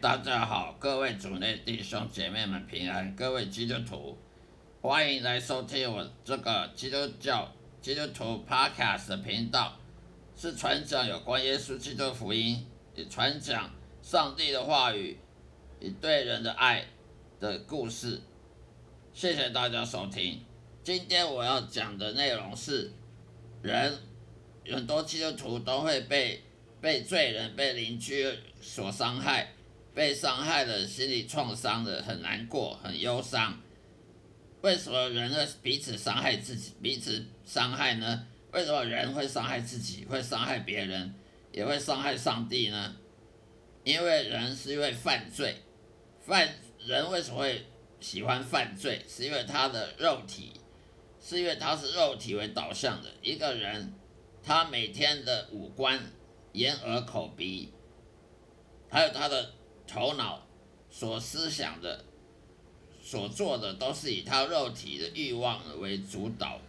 [0.00, 4.16] 大家好，各位主内弟兄姐妹们平安，各位基督徒，
[4.80, 7.46] 欢迎来收听我这个基督教
[7.82, 9.78] 基督徒 Podcast 的频道，
[10.34, 13.70] 是传讲有关耶稣基督福音，也传讲
[14.00, 15.18] 上帝的话语，
[15.80, 16.86] 以对人的爱
[17.38, 18.22] 的故事。
[19.12, 20.42] 谢谢大家收听。
[20.82, 22.90] 今天我要讲的内容是，
[23.60, 23.98] 人
[24.64, 26.42] 很多基督徒都会被
[26.80, 28.26] 被罪人、被邻居
[28.62, 29.52] 所伤害。
[30.00, 33.60] 被伤害的心理创伤的很难过，很忧伤。
[34.62, 38.26] 为什么人会彼此伤害自己，彼此伤害呢？
[38.50, 41.14] 为什么人会伤害自己，会伤害别人，
[41.52, 42.96] 也会伤害上帝呢？
[43.84, 45.56] 因为人是因为犯罪，
[46.22, 46.48] 犯
[46.78, 47.66] 人为什么会
[48.00, 49.04] 喜欢犯罪？
[49.06, 50.52] 是因为他的肉体，
[51.22, 53.92] 是因为他是肉体为导向的一个人，
[54.42, 56.00] 他每天的五官，
[56.52, 57.70] 眼耳口鼻，
[58.88, 59.59] 还有他的。
[59.90, 60.46] 头脑
[60.88, 62.04] 所思想的、
[63.02, 66.60] 所做的，都是以他肉体的欲望为主导，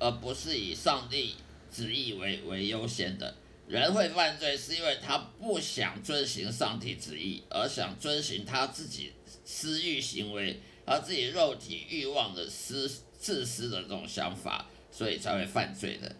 [0.00, 1.36] 而不是以上帝
[1.70, 3.36] 旨意为为优先的。
[3.68, 9.12] 人会犯罪，是因为他不想遵行上帝旨意，而想遵循他自己
[9.44, 16.16] 私欲行为，他自己肉体欲望的私自私的这种想法，所以才会犯罪的。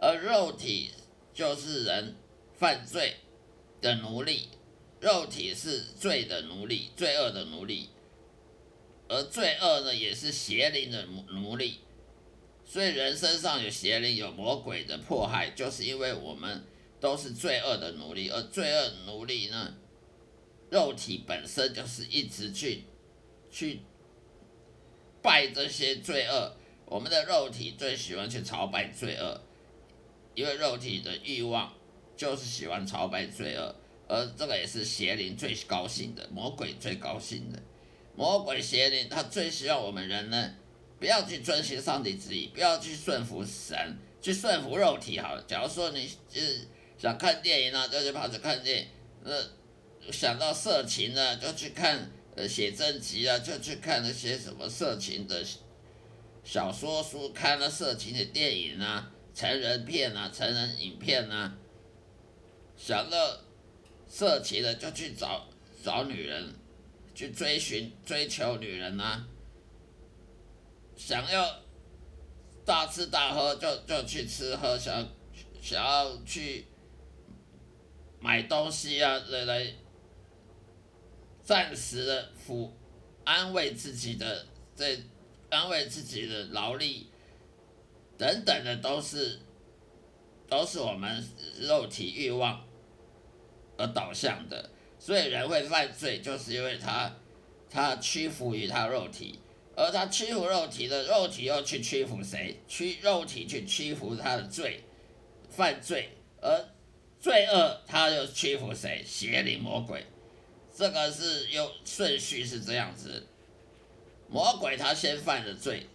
[0.00, 0.90] 而肉体
[1.34, 2.16] 就是人
[2.56, 3.16] 犯罪
[3.82, 4.48] 的奴隶。
[5.00, 7.88] 肉体是罪的奴隶，罪恶的奴隶，
[9.08, 11.80] 而罪恶呢，也是邪灵的奴奴隶。
[12.64, 16.64] 所以人身上有邪灵、有魔鬼的迫害，就是因为我们
[17.00, 18.28] 都是罪恶的奴隶。
[18.28, 19.74] 而罪恶奴隶呢，
[20.70, 22.84] 肉体本身就是一直去
[23.50, 23.80] 去
[25.22, 26.56] 拜这些罪恶。
[26.84, 29.40] 我们的肉体最喜欢去朝拜罪恶，
[30.34, 31.72] 因为肉体的欲望
[32.16, 33.74] 就是喜欢朝拜罪恶。
[34.08, 37.62] 而这个也是邪灵最高兴的，魔鬼最高兴的，
[38.16, 40.54] 魔鬼邪灵他最希望我们人呢，
[40.98, 45.44] 不要去遵循上帝旨意，不要去顺服神，去顺服肉体好了。
[45.46, 48.86] 假如说你是想看电影呢，就去跑去看电影；
[49.24, 55.44] 那想到色情呢，就去看呃写真集啊，就去看那些什么色情的
[56.42, 61.58] 小说书，看那色情的电影啊，成人片啊，成人影片啊，
[62.74, 63.40] 想到。
[64.08, 65.46] 色情的就去找
[65.84, 66.54] 找女人，
[67.14, 69.28] 去追寻追求女人啊！
[70.96, 71.60] 想要
[72.64, 75.06] 大吃大喝就就去吃喝，想
[75.62, 76.66] 想要去
[78.18, 79.74] 买东西啊，来来
[81.44, 82.70] 暂时的抚
[83.24, 84.98] 安慰自己的这
[85.50, 87.06] 安慰自己的劳力
[88.16, 89.38] 等等的，都是
[90.48, 91.24] 都是我们
[91.60, 92.67] 肉体欲望。
[93.78, 94.68] 而导向的，
[94.98, 97.14] 所以人会犯罪，就是因为他
[97.70, 99.38] 他屈服于他肉体，
[99.76, 102.60] 而他屈服肉体的肉体又去屈服谁？
[102.66, 104.82] 屈肉体去屈服他的罪，
[105.48, 106.68] 犯罪，而
[107.20, 109.04] 罪恶他又屈服谁？
[109.06, 110.04] 邪灵魔鬼，
[110.76, 113.24] 这个是有顺序是这样子，
[114.28, 115.86] 魔鬼他先犯的罪，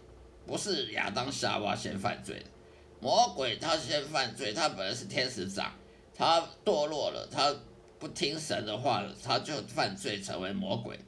[0.46, 2.42] 不是亚当夏娃先犯罪，
[3.00, 5.74] 魔鬼他先犯罪，他本来是天使长，
[6.14, 7.54] 他堕落了，他。
[8.04, 10.98] 不听神的话，他就犯罪成为魔鬼。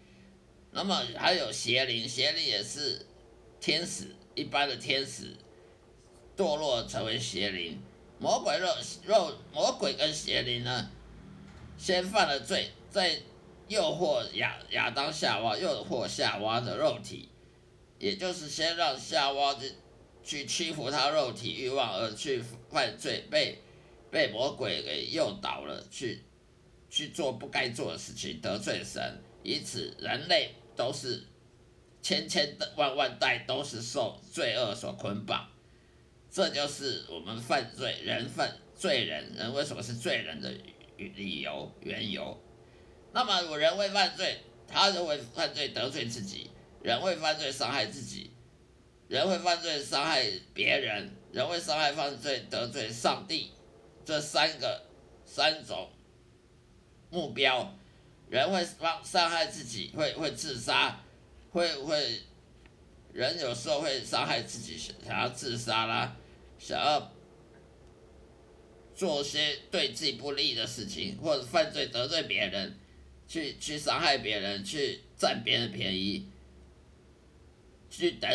[0.70, 3.04] 那么还有邪灵，邪灵也是
[3.60, 5.36] 天使，一般的天使
[6.38, 7.78] 堕落成为邪灵。
[8.18, 8.68] 魔鬼肉
[9.04, 10.90] 肉，魔鬼跟邪灵呢，
[11.76, 13.20] 先犯了罪，在
[13.68, 17.28] 诱惑亚亚当夏娃，诱惑夏娃的肉体，
[17.98, 19.74] 也就是先让夏娃去
[20.24, 23.58] 去屈服他肉体欲望而去犯罪，被
[24.10, 26.22] 被魔鬼给诱导了去。
[26.88, 31.24] 去做不该做的事情，得罪神，以此人类都是
[32.00, 35.48] 千千万万代都是受罪恶所捆绑，
[36.30, 40.52] 这就是我们犯罪人犯罪人人为什么是罪人的
[40.96, 42.40] 理由缘由。
[43.12, 46.50] 那么我人会犯罪，他人会犯罪得罪自己，
[46.82, 48.30] 人会犯罪伤害自己，
[49.08, 50.24] 人会犯罪伤害
[50.54, 53.50] 别人，人会伤害犯罪得罪上帝，
[54.04, 54.82] 这三个
[55.24, 55.90] 三种。
[57.16, 57.74] 目标，
[58.28, 61.00] 人会伤伤害自己，会会自杀，
[61.50, 62.20] 会会，
[63.14, 66.14] 人有时候会伤害自己，想要自杀啦，
[66.58, 67.10] 想要
[68.94, 72.78] 做些对自己不利的事情，或者犯罪得罪别人，
[73.26, 76.28] 去去伤害别人，去占别人便宜，
[77.88, 78.30] 去等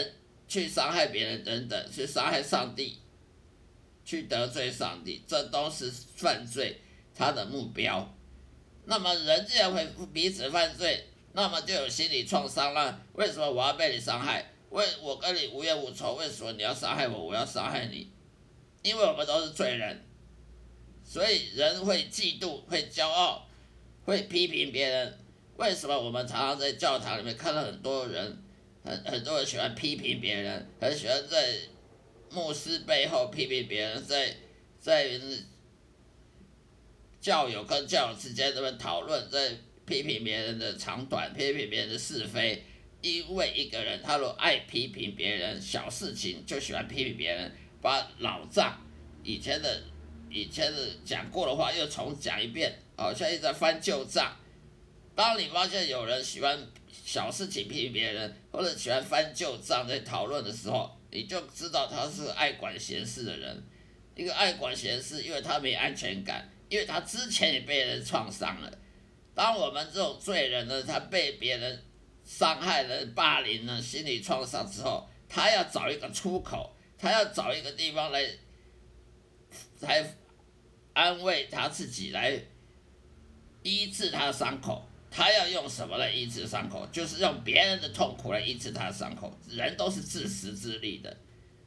[0.47, 2.97] 去伤害别人等等，去伤害上帝，
[4.03, 6.81] 去得罪上帝，这都是犯罪
[7.13, 8.11] 他的目标。
[8.85, 13.01] 那么人既然会彼此犯罪，那么就有心理创伤了。
[13.13, 14.45] 为什么我要被你伤害？
[14.69, 17.25] 为我跟你无冤无仇，为什么你要伤害我？
[17.25, 18.09] 我要伤害你？
[18.81, 20.03] 因为我们都是罪人，
[21.03, 23.47] 所以人会嫉妒，会骄傲，
[24.05, 25.17] 会批评别人。
[25.57, 28.41] 为什么我们常常在教堂里面看到很多人，
[28.83, 31.55] 很很多人喜欢批评别人，很喜欢在
[32.31, 34.35] 牧师背后批评别人，在
[34.79, 35.19] 在
[37.21, 42.65] 教友跟教友之间这么讨论，在批评别人的长短，批评别人的是非。
[43.01, 47.51] 因为一个人，他若爱批评别人小事情，就喜欢批评别人，
[47.81, 48.79] 把老账、
[49.23, 49.83] 以前的、
[50.29, 54.35] 以前的讲过的话又重讲一遍，好像一直在翻旧账。
[55.15, 56.57] 当你发现有人喜欢
[56.91, 63.63] 小事情批评别人，或者喜欢翻旧账在讨论的时候，你就知道他是爱管闲事的人。
[64.15, 68.79] 一个爱管闲事，因为他没安全感，因为他之前也被人创伤了。
[69.35, 71.83] 当我们这种罪人呢，他被别人。
[72.23, 78.23] 伤害了、霸凌了、心理创伤之后，他要找一个出口，他要找一个地方来，
[79.81, 80.15] 来
[80.93, 82.39] 安慰他自己，来
[83.63, 84.87] 医治他的伤口。
[85.09, 86.87] 他要用什么来医治伤口？
[86.91, 89.35] 就是用别人的痛苦来医治他的伤口。
[89.49, 91.17] 人都是自私自利的，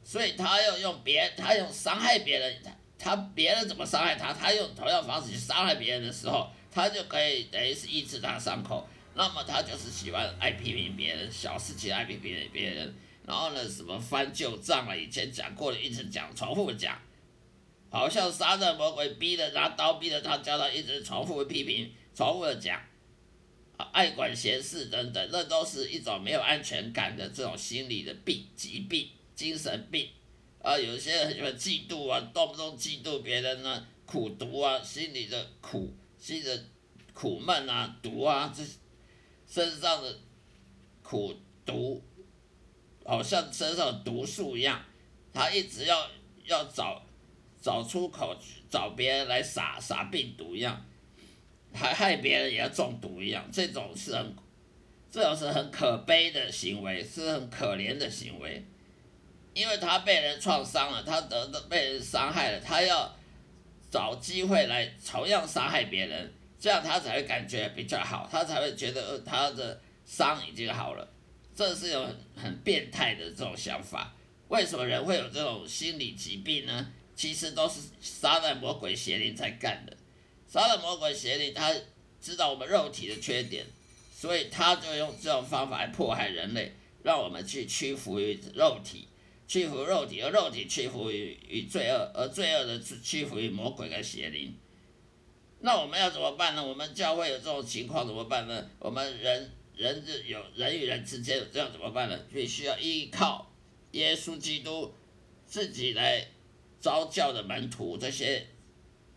[0.03, 2.57] 所以他要用别，他用伤害别人，
[2.97, 8.87] 他别人怎么伤害他，他用同样方式去伤害别人的时候，他就可以等于是医治他的伤口。
[9.13, 12.93] 那么他就是喜欢爱批评别人，小事情爱批评别人，
[13.25, 16.99] 然后呢，什么翻旧账啊，以前讲过的一直讲，重复讲，
[17.89, 22.81] 好像杀人魔鬼逼的拿刀逼的他，叫他一直重复批评，重复的讲，
[23.93, 30.09] 爱管闲事等等，那都是一种没有安全感的这种心理的病、疾病、精神病。
[30.65, 36.63] 啊，有些人很喜欢嫉妒啊，动不动嫉妒别人呢，苦毒啊，心里的苦，心里的
[37.13, 38.63] 苦闷啊，毒啊，这。
[39.47, 40.17] 身上的
[41.03, 41.31] 苦
[41.63, 42.03] 毒，
[43.05, 44.83] 好像身上的毒素一样，
[45.31, 46.09] 他一直要
[46.45, 46.99] 要找
[47.61, 48.35] 找出口，
[48.67, 50.83] 找别人来撒撒病毒一样，
[51.71, 54.35] 还害别人也要中毒一样，这种是很，
[55.11, 58.65] 这种是很可悲的行为，是很可怜的行为，
[59.55, 63.11] 因为他被人创伤了，他得的被人伤害了，他要
[63.89, 66.31] 找机会来同样伤害别人。
[66.59, 71.07] 这样他才会感觉比较好，他才会觉得他的伤已经好了。
[71.55, 74.13] 这是有很很变态的这种想法。
[74.49, 76.91] 为什么人会有这种心理疾病呢？
[77.15, 79.95] 其实都是杀人魔鬼邪灵在干的。
[80.51, 81.73] 杀了魔鬼邪灵他
[82.19, 83.65] 知道我们肉体的缺点，
[84.13, 86.73] 所以他就用这种方法来迫害人类，
[87.03, 89.07] 让我们去屈服于肉体，
[89.47, 94.55] 屈服肉体，而肉体屈服于于罪恶，而罪恶的屈服于魔鬼跟邪灵。
[95.59, 96.65] 那我们要怎么办呢？
[96.65, 98.69] 我们教会有这种情况怎么办呢？
[98.79, 102.19] 我们人人有人与人之间这样怎么办呢？
[102.31, 103.51] 必须要依靠
[103.91, 104.93] 耶稣基督
[105.45, 106.27] 自己来
[106.79, 108.47] 招教的门徒，这些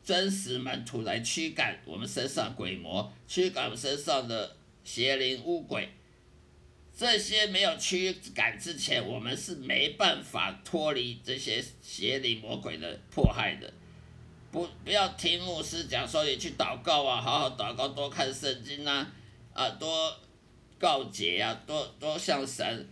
[0.03, 5.89] 真实门徒来驱赶我们身上鬼魔，驱赶我们身上的邪灵污鬼。
[6.99, 13.73] 这些没有驱赶之前，我们是没办法脱离这些邪灵魔鬼的迫害的。
[14.51, 19.09] 不，不要听牧师讲说你去祷告啊，好好祷告，多看圣经啊，
[19.53, 20.13] 啊，多
[20.77, 22.89] 告诫啊，多多向神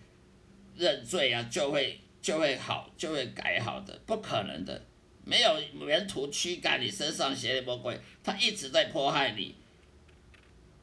[0.76, 4.80] 认罪啊，就会就会好，就会改好的，不可能的，
[5.24, 9.56] 没有门徒驱赶你身上邪灵魔鬼，他一直在迫害你。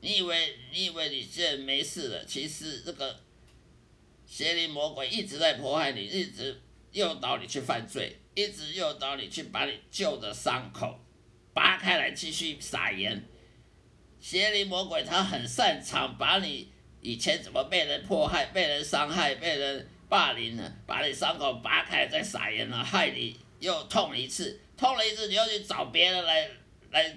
[0.03, 3.21] 你以为你以为你现在没事了，其实这个
[4.25, 8.19] 邪灵魔鬼一直在迫害你，一直诱导你去犯罪。
[8.35, 10.99] 一直诱导你去把你旧的伤口
[11.53, 13.23] 扒开来继续撒盐，
[14.19, 16.67] 邪灵魔鬼他很擅长把你
[16.99, 20.73] 以前怎么被人迫害、被人伤害、被人霸凌呢？
[20.87, 26.49] 把你伤口扒开再撒盐了，害你又痛一次，痛了一次你又去找别人来
[26.89, 27.15] 来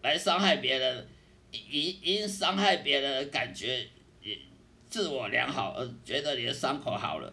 [0.00, 1.06] 来伤害别人，
[1.52, 3.86] 因因伤害别人的感觉
[4.22, 4.38] 也
[4.88, 7.32] 自我良好而觉得你的伤口好了。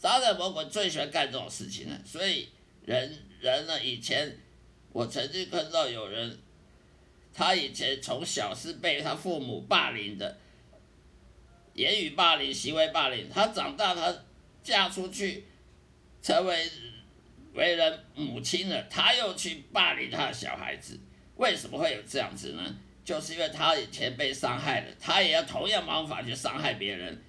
[0.00, 2.48] 杀人魔鬼最喜欢干这种事情了，所以
[2.84, 4.36] 人人呢，以前
[4.92, 6.38] 我曾经看到有人，
[7.32, 10.38] 他以前从小是被他父母霸凌的，
[11.72, 14.14] 言语霸凌、行为霸凌，他长大他
[14.62, 15.44] 嫁出去，
[16.22, 16.70] 成为
[17.54, 21.00] 为人母亲了，他又去霸凌他的小孩子，
[21.36, 22.62] 为什么会有这样子呢？
[23.04, 27.22] 就是因为他以前被伤害了，他也要同样方法去伤害别人，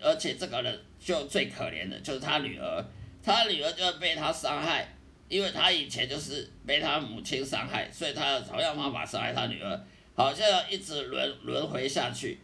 [0.00, 0.78] 而且这个人。
[0.98, 2.84] 就最可怜的就是他女儿，
[3.22, 4.92] 他女儿就被他伤害，
[5.28, 12.40] 因为他以前就是被他母亲伤害，所以他要同样方法伤害他女儿，好像要一直轮轮回下去。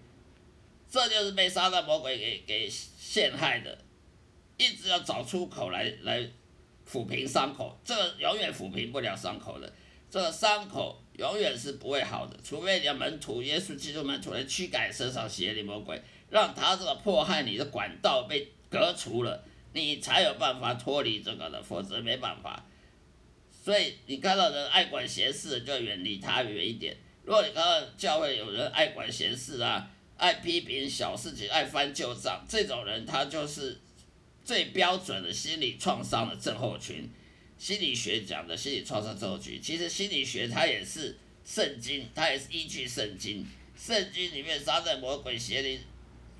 [0.88, 3.76] 这就是被撒旦魔鬼给给陷害的，
[4.59, 6.25] 一直要找出口来来
[6.88, 9.73] 抚平伤口，这个永远抚平不了伤口的，
[10.12, 19.42] 这个伤口永远是不会好的，除非你的门徒耶稣基督门徒来驱赶身上邪灵魔鬼，让他这个迫害你的管道被隔除了，
[19.73, 22.62] 你才有办法脱离这个的，否则没办法。
[23.64, 26.95] 所以你看到人爱管闲事，就远离他远一点。
[27.25, 29.88] 如果你看到教会有人爱管闲事啊，
[30.19, 33.81] 爱批评小事情，爱翻旧账，这种人他就是
[34.45, 37.09] 最标准的心理创伤的症候群。
[37.62, 43.47] 心理学讲的心理创伤症候群，其实心理学它也是圣经，它也是依据圣经。
[43.78, 45.78] 圣经里面撒旦魔鬼邪灵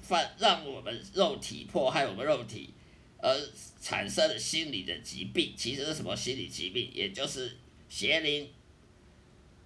[0.01, 2.71] 犯让我们肉体迫害我们肉体。
[3.19, 3.33] 而
[3.81, 6.91] 产生的心理的疾病，其实是什么心理疾病？
[6.93, 7.57] 也就是
[7.89, 8.51] 邪灵，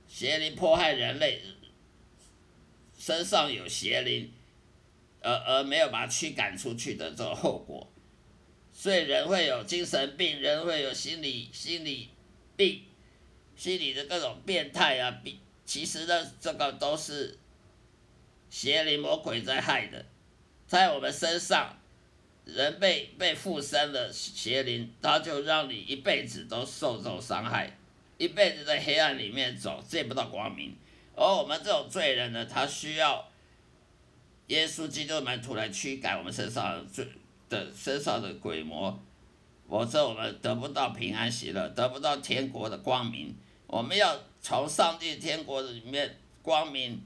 [0.07, 1.41] 邪灵迫害人类，
[2.99, 4.31] 身上有邪灵，
[5.23, 7.91] 而而没有把它驱赶出去的这个后果，
[8.79, 12.11] 所以人会有精神病，人会有心理心理
[12.59, 12.83] 病，
[13.57, 17.39] 心理的各种变态啊病，其实呢，这个都是
[18.51, 20.05] 邪灵魔鬼在害的，
[20.69, 21.75] 在我们身上。
[22.45, 27.77] 人被被附身了邪灵，他就让你一辈子都受这种伤害，
[28.19, 30.73] 一辈子在黑暗里面走，见不到光明。
[31.17, 33.29] 而我们这种罪人呢，他需要
[34.47, 37.05] 耶稣基督门徒来驱赶我们身上的罪
[37.49, 38.99] 的身上的鬼魔，
[39.69, 43.35] 否则我们得不到平安喜乐，得不到天国的光明。
[43.67, 47.01] 我们要从上帝天国里面光明，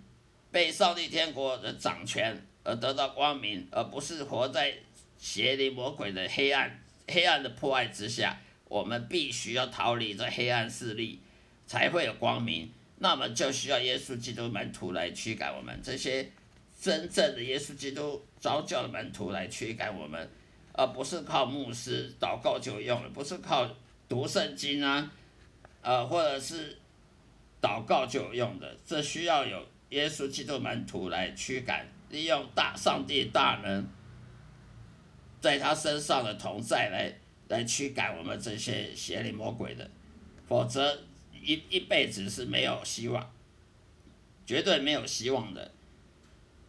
[0.51, 4.75] 被上帝天国的掌权而得到光明，而不是活在。
[5.23, 11.21] 邪灵魔鬼的黑暗，黑暗的破坏之下，我们必须要逃离这黑暗势力，
[11.67, 12.73] 才会有光明。
[13.01, 16.33] 那么就需要耶稣基督门徒来驱赶我们这些
[16.81, 20.27] 真正的耶稣基督招教的门徒来驱赶我们，
[20.73, 23.69] 而不是靠牧师祷告就用了，不是靠
[24.09, 25.13] 读圣经啊，
[25.83, 26.79] 呃，或者是
[27.61, 28.75] 祷告就有用的。
[28.87, 33.87] 这需要有耶稣基督门徒来驱赶，利用大上帝大能。
[35.39, 37.13] 在他身上的同在来
[37.49, 39.91] 来驱赶我们这些邪灵魔鬼的，
[40.47, 40.99] 否则
[41.43, 43.31] 一一辈子是没有希望，
[44.47, 45.71] 绝对没有希望的。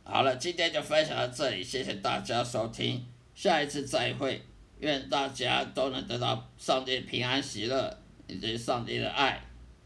[0.04, 4.42] 好了，今天就分享到这里，谢谢大家收听，下一次再会，
[4.80, 9.42] 愿大家都能得到上帝平安喜乐以及上帝的爱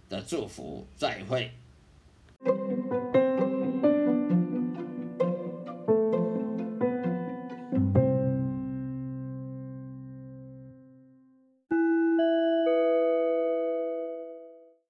[0.10, 1.52] 的祝福，再会。